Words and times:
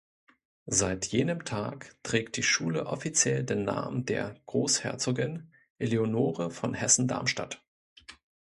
Seit 0.65 1.05
jenem 1.05 1.45
Tag 1.45 1.93
trägt 2.01 2.35
die 2.35 2.41
Schule 2.41 2.87
offiziell 2.87 3.43
den 3.43 3.65
Namen 3.65 4.03
der 4.03 4.35
Großherzogin 4.47 5.51
Eleonore 5.77 6.49
von 6.49 6.73
Hessen-Darmstadt. 6.73 7.61